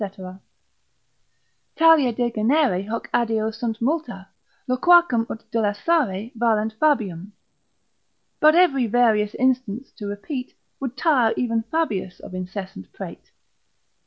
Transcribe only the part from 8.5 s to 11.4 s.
every various instance to repeat, Would tire